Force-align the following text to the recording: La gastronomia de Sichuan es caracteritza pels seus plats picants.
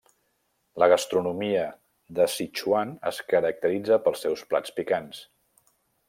La 0.83 0.85
gastronomia 0.91 1.65
de 2.19 2.25
Sichuan 2.35 2.93
es 3.11 3.19
caracteritza 3.33 3.99
pels 4.07 4.25
seus 4.27 4.43
plats 4.55 4.75
picants. 4.79 5.21